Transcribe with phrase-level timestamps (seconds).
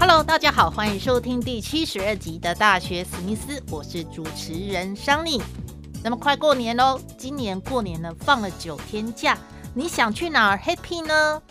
[0.00, 5.42] Hello，大家好，欢迎收听第七十二集的大学史密斯，我是主持人桑尼。
[6.02, 9.36] 那么快过年喽，今年过年呢放了九天假，
[9.74, 11.42] 你想去哪儿 happy 呢？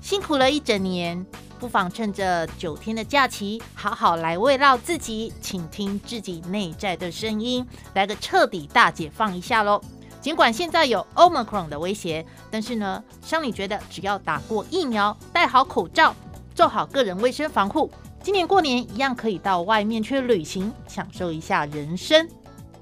[0.00, 1.24] 辛苦了一整年，
[1.60, 9.80] 不妨趁着九天的假期，好好来慰劳自己，倾听自己内在的声音，来个彻底大解放一下喽。
[10.20, 16.12] 尽管现在有 Omicron 的威胁，但是呢，桑尼觉得只要打过疫苗，戴好口罩，
[16.62, 17.90] 做好个人卫生防护。
[18.22, 22.28] 今年过年一样可以到外面去旅行，享受一下人生。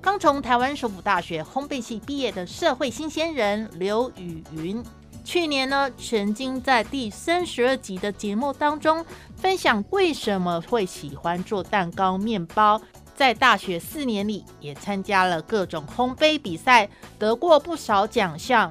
[0.03, 4.85] 刚从台湾首府大学烘焙系毕业的社会新鲜人刘雨云，
[5.25, 9.03] 去年呢曾经在第三十二集的节目当中
[9.35, 12.79] 分享为什么会喜欢做蛋糕、面包，
[13.17, 16.87] 在大学四年里也参加了各种烘焙比赛，
[17.19, 18.71] 得过不少奖项。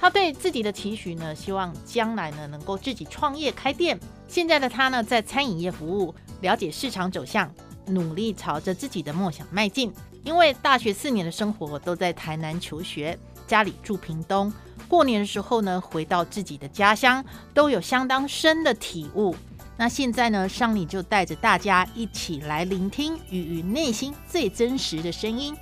[0.00, 4.00] 他对自己的期许呢，希望将来呢能够自己创业开店。
[4.28, 7.52] 现在的他呢，在餐饮业服务，了解市场走向，
[7.86, 9.92] 努力朝着自己的梦想迈进。
[10.24, 14.52] 因为大学四年的生活都在台南求学，家里住屏东，
[14.88, 17.24] 过年的时候呢，回到自己的家乡，
[17.54, 19.34] 都有相当深的体悟。
[19.76, 25.56] 那现在呢，上里就带着大家一起来聆听与内心最真实的声音。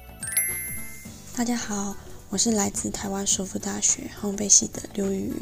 [1.37, 1.95] 大家好。
[2.31, 5.37] 我是来自台湾首府大学烘焙系的刘雨云。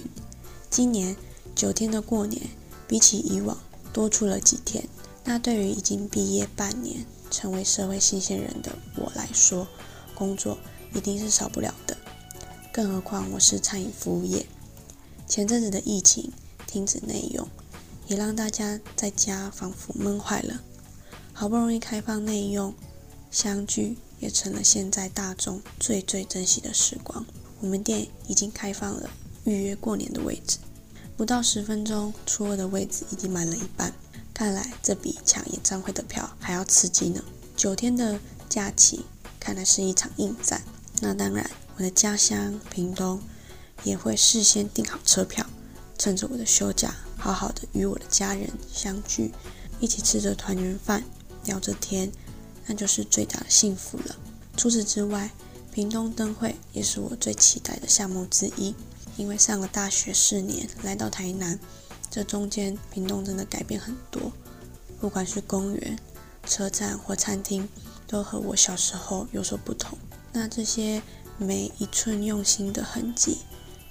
[0.69, 1.17] 今年
[1.55, 2.43] 九天的过年，
[2.87, 3.57] 比起以往
[3.93, 4.89] 多出了几天。
[5.25, 9.67] 那对于已经毕业半年、成为社会新鲜人的我来说，
[10.15, 10.59] 工作
[10.95, 11.97] 一定是少不了的。
[12.73, 14.47] 更何况我是餐饮服务业。
[15.27, 16.33] 前阵子的疫情
[16.67, 17.49] 停止内用，
[18.09, 20.63] 也让大家在家仿佛闷坏了。
[21.33, 22.75] 好不容易开放内用，
[23.31, 23.97] 相聚。
[24.23, 27.27] 也成了现在大众最最珍惜的时光。
[27.59, 29.11] 我们店已经开放了
[29.43, 30.59] 预约过年的位置，
[31.17, 33.93] 不到十分钟，初二的位置已经满了一半。
[34.35, 37.23] 看来这比抢演唱会的票还要刺激呢。
[37.57, 38.19] 九天的
[38.49, 39.05] 假期，
[39.39, 40.63] 看来是一场硬战。
[41.01, 43.21] 那当然，我的家乡屏东
[43.85, 45.47] 也会事先订好车票，
[45.99, 49.33] 趁着我的休假，好好的与我的家人相聚，
[49.81, 51.05] 一起吃着团圆饭，
[51.45, 52.11] 聊着天。
[52.67, 54.17] 那就是最大的幸福了。
[54.57, 55.31] 除此之外，
[55.73, 58.75] 屏东灯会也是我最期待的项目之一。
[59.17, 61.59] 因为上了大学四年，来到台南，
[62.11, 64.33] 这中间屏东真的改变很多。
[65.01, 65.99] 不管是公园、
[66.47, 67.69] 车站或餐厅，
[68.07, 69.99] 都和我小时候有所不同。
[70.33, 71.03] 那这些
[71.39, 73.39] 每一寸用心的痕迹，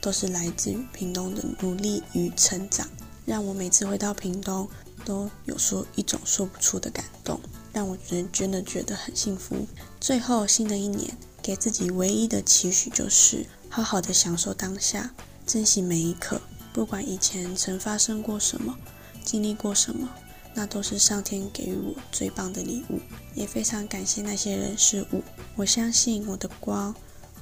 [0.01, 2.87] 都是来自于屏东的努力与成长，
[3.25, 4.67] 让我每次回到屏东，
[5.05, 7.39] 都有说一种说不出的感动。
[7.73, 9.65] 让我觉真的觉得很幸福。
[9.99, 15.13] 最后，新的一年给自己唯一的期许就是好好的享受当下，
[15.47, 16.41] 珍惜每一刻。
[16.73, 18.77] 不管以前曾发生过什么，
[19.23, 20.09] 经历过什么，
[20.53, 22.99] 那都是上天给予我最棒的礼物。
[23.33, 25.23] 也非常感谢那些人事物。
[25.55, 26.93] 我相信我的光，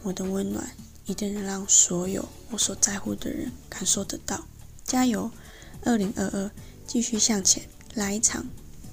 [0.04, 0.70] 我的温暖，
[1.08, 4.46] 一定能让所有我所在乎的人感受得到。
[4.86, 5.32] 加油！
[5.84, 6.52] 二零二二，
[6.86, 7.64] 继续向前，
[7.96, 8.46] 来一场。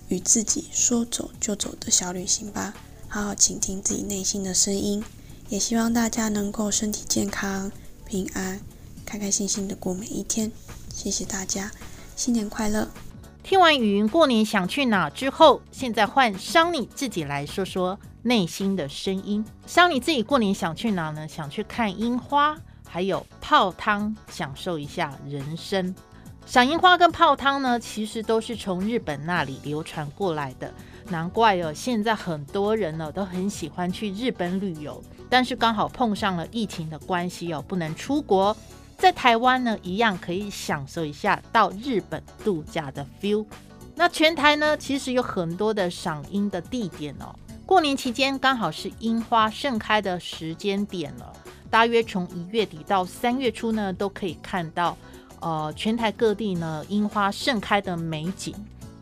[0.09, 2.73] 与自己说走就走的小旅行吧，
[3.09, 5.05] 好好倾听自己内心的声音，
[5.49, 7.71] 也希望大家能够身体健康、
[8.05, 8.61] 平安、
[9.05, 10.51] 开开心心的过每一天。
[10.93, 11.71] 谢谢大家，
[12.17, 12.89] 新年快乐！
[13.43, 19.45] 听完语云过年想去哪之后，现在换桑尼自己来说说内心的声音。
[19.67, 21.29] 桑尼自己过年想去哪呢？
[21.29, 22.59] 想去看樱花，
[22.89, 25.95] 还有泡汤，享受一下人生。
[26.45, 30.75] 赏樱花跟泡汤呢，其实都是从日本那里流传过来的。
[31.11, 38.57] 难怪哦，现在很多人呢都很喜欢去日本旅游，但是刚好碰上了疫情的关系哦，不能出国。
[38.99, 43.45] 在台湾呢，一样可以享受一下到日本度假的 feel。
[43.95, 47.35] 那全台呢，其实有很多的赏樱的地点哦。
[47.67, 51.33] 过年期间刚好是樱花盛开的时间点了，
[51.69, 54.97] 大约从一月底到三月初呢，都可以看到。
[55.41, 58.55] 呃，全台各地呢樱花盛开的美景，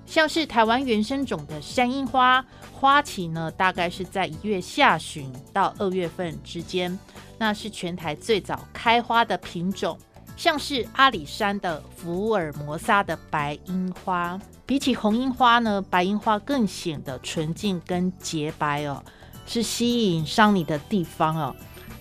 [0.06, 6.96] 像是台湾原生种的山樱花，花期呢大概是在一月下旬到二月份之间，
[7.38, 9.98] 那是全台最早开花的品种。
[10.36, 14.36] 像是阿里山的福尔摩沙的白樱花，
[14.66, 19.00] 比起红樱花呢，白樱花更显得纯净跟洁白哦，
[19.46, 21.54] 是吸引上你的地方哦。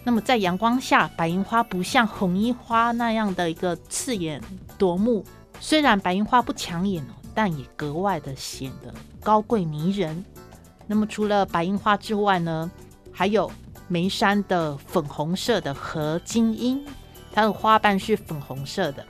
[0.04, 4.42] 那么在阳光下，白樱花不像红樱花那样的一个刺眼
[4.80, 5.24] 夺目，
[5.60, 10.24] 虽然白樱花不抢眼哦，但也格外的显得高贵迷人。
[10.86, 12.70] 那么除了白樱花之外呢，
[13.12, 13.52] 还有
[13.88, 16.86] 眉山的粉红色的合金樱。
[17.36, 19.04] 它的花瓣是粉红色的，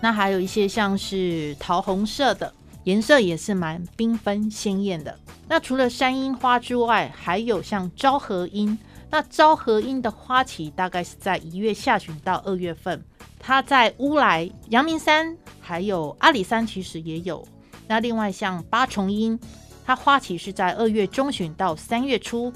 [0.00, 2.52] 那还有一些像是桃红色的，
[2.84, 5.18] 颜色也是蛮缤纷鲜艳的。
[5.48, 8.78] 那除了山樱花之外，还有像昭和樱。
[9.12, 13.02] 那昭和樱的花期大概是在一月下旬到二月份，
[13.38, 17.42] 它在乌来、阳明山还有阿里山其实也有。
[17.90, 19.36] 那另外像八重樱，
[19.84, 22.52] 它花期是在二月中旬到三月初，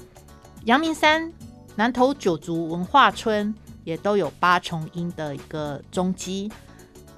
[0.63, 1.29] 阳明山、
[1.75, 3.53] 南投九族文化村。
[3.83, 6.51] 也都有八重樱的一个踪迹，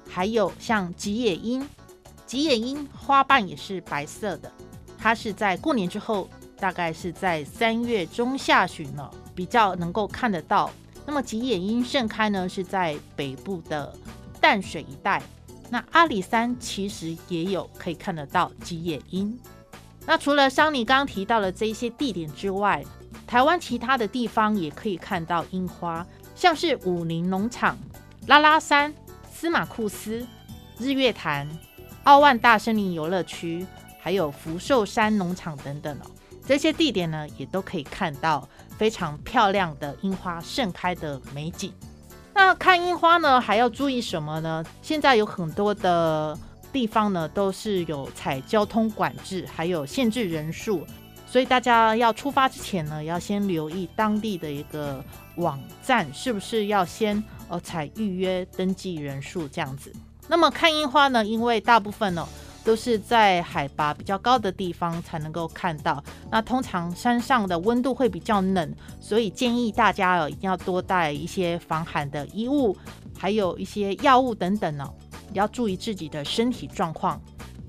[0.06, 1.66] 还有像吉野樱，
[2.26, 4.52] 吉野樱花瓣也是白色的，
[4.98, 6.28] 它是在过年之后，
[6.58, 10.70] 大概是在三月中下旬了，比较能够看得到。
[11.06, 13.96] 那么吉野樱盛开呢，是在北部的
[14.38, 15.22] 淡水一带，
[15.70, 19.38] 那阿里山其实也有可以看得到吉野樱。
[20.06, 22.84] 那除了桑尼刚提到的这一些地点之外，
[23.26, 26.06] 台湾其他的地方也可以看到樱花。
[26.34, 27.76] 像是武林农场、
[28.28, 28.94] 拉拉山、
[29.30, 30.24] 司马库斯、
[30.78, 31.48] 日月潭、
[32.04, 33.66] 奥万大森林游乐区，
[34.00, 36.06] 还有福寿山农场等等哦，
[36.46, 38.48] 这些地点呢，也都可以看到
[38.78, 41.72] 非常漂亮的樱花盛开的美景。
[42.38, 44.64] 那看樱花呢，还要注意什么呢？
[44.80, 46.38] 现在有很多的
[46.72, 50.86] 地方呢，都是有采交通管制，还有限制人数。
[51.26, 55.04] 所以大家要出发之前呢，要先留意当地的一个
[55.34, 59.92] 网站，是不是要先呃采预约登记人数这样子。
[60.28, 62.24] 那么看樱花呢，因为大部分呢
[62.68, 72.76] 都是在海拔比较高的地方才能够看到，那通常山上的温度会比较冷，所以建议大家哦一定要多带一些防寒的衣物，
[73.16, 74.92] 还有一些药物等等哦，
[75.32, 77.18] 要注意自己的身体状况。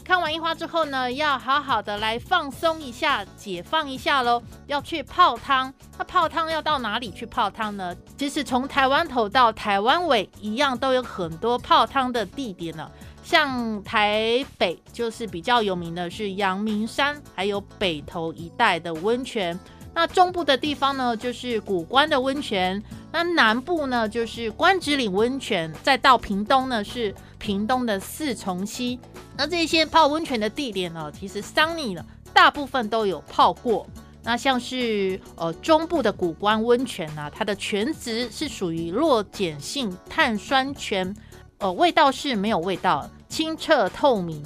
[0.04, 4.44] 看完樱花之后呢，要好好的来放松一下，解放一下喽。
[4.68, 7.95] 要去泡汤，那泡汤要到哪里去泡汤呢？
[8.18, 12.92] 其实从台湾头到台湾尾一样，都有很多泡汤的地点呢。
[13.30, 19.58] 像台北就是比较有名的是阳明山，还有北投一带的温泉。
[19.94, 22.84] 那中部的地方呢，就是古关的温泉。
[23.12, 25.72] 那南部呢，就是关子岭温泉。
[25.84, 29.00] 再到屏东呢，是屏东的四重溪。
[29.38, 32.04] 那这些泡温泉的地点呢，其实桑尼呢
[32.34, 33.86] 大部分都有泡过。
[34.24, 41.16] 那像是呃中部的古关温泉呢，它的泉质是属于弱碱性碳酸泉，
[41.60, 44.44] 呃味道是没有味道，清澈透明。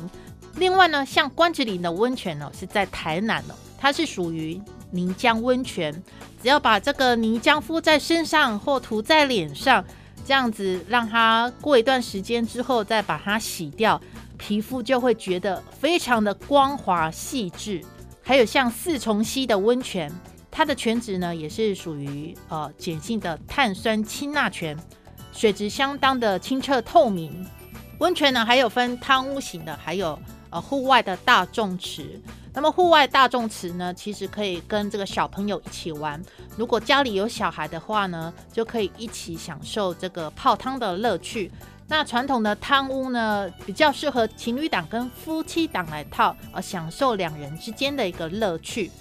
[0.58, 4.62] 另外呢，像关子岭的温泉呢，是在台南哦，它是属于
[4.92, 5.92] 泥浆温泉，
[6.42, 9.84] 只要把这个泥浆敷在身上或涂在脸上，
[10.26, 14.00] 这样子让它过一段时间之后再把它洗掉。
[14.38, 17.82] 皮肤就会觉得非常的光滑细致，
[18.22, 20.12] 还有像四重溪的温泉，
[20.52, 24.78] 它的泉质呢也是属于呃碱性的碳酸氢钠泉，
[25.34, 27.46] 水质相当的清澈透明。
[28.00, 30.18] 温泉呢还有分汤屋型的，还有
[30.50, 32.22] 呃户外的大众池。
[32.54, 36.22] 那么户外大众池呢，其实可以跟这个小朋友一起玩。
[36.56, 41.52] 如果家里有小孩的话呢，就可以一起享受这个泡汤的乐趣。
[41.88, 48.92] 那传统的汤屋呢，比较适合情侣档跟夫妻档来套，呃，享受两人之间的一个乐趣。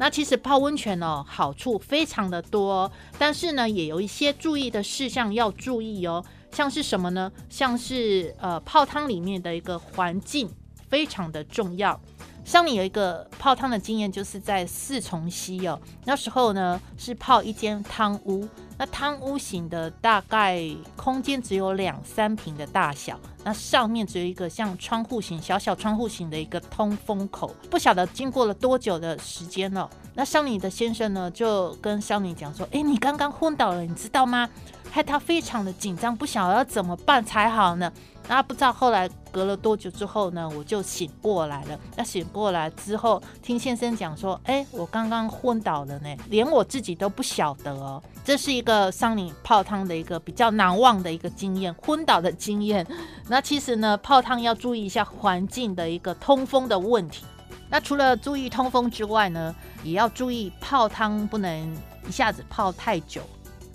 [0.00, 6.24] 那其实泡温泉哦，好处非常的多，但是呢，也有一些注意的事项要注意哦。
[6.52, 7.30] 像是什么呢？
[7.50, 10.50] 像是呃，泡汤里面的一个环境
[10.88, 12.00] 非常的重要。
[12.46, 18.48] 像你有一个泡汤的经验，就是在四重溪哦，那时候呢是泡一间汤屋。
[18.78, 20.64] 那汤屋型的大概
[20.96, 27.54] 空间只有两三平的大小，那上面只有一个像窗户型小小窗户型的一个通风口。
[27.70, 34.48] 不晓得经过了多久的时间了，那少女的先生呢就跟少女讲说：“哎，你刚刚昏倒了，你知道吗？
[34.90, 37.90] 害他非常的紧张，不晓得要怎么办才好呢。
[38.28, 41.78] 那不知道后来隔了多久之后呢，我就醒过来了。
[41.96, 48.00] 那醒过来之后，听先生讲说，哎，我刚刚昏倒了呢，连我自己都不晓得哦。
[48.24, 52.86] 这是一个桑你泡汤的一个比较难忘的一个经验，昏倒的经验。
[53.28, 57.24] 那其实呢，泡汤要注意一下环境的一个通风的问题。
[57.68, 63.22] 那除了注意通风之外呢，也要注意泡汤不能一下子泡太久，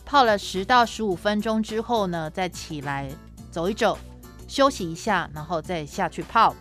[0.05, 3.09] 泡了十到十五分钟之后呢，再起来
[3.51, 3.97] 走一走。
[4.47, 6.55] 休息一下，然后再下去泡。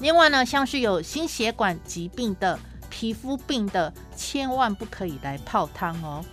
[0.00, 2.58] 另外呢，像是有心血管疾病的、
[2.90, 6.24] 皮肤病的，千万不可以来泡汤哦。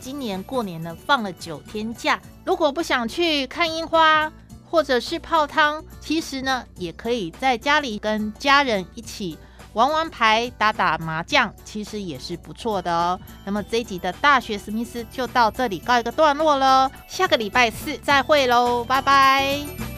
[0.00, 4.32] 今年过年呢，放了九天假，如果不想去看樱花
[4.64, 9.38] 或者是泡汤，其实呢，也可以在家里跟家人一起
[9.74, 13.20] 玩玩牌、打打麻将，其实也是不错的哦。
[13.44, 19.93] 那么这一集的大学史密斯就到这里告一个段落了，下个礼拜四再会喽，拜拜。